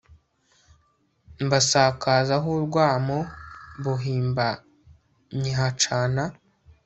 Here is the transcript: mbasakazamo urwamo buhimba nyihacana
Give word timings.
mbasakazamo 1.45 2.49
urwamo 2.57 3.19
buhimba 3.83 4.47
nyihacana 5.39 6.23